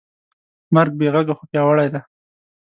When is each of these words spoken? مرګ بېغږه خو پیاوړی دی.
مرګ 0.75 0.91
بېغږه 0.99 1.33
خو 1.37 1.43
پیاوړی 1.51 1.87
دی. 1.93 1.99